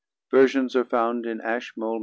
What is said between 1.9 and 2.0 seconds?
MS.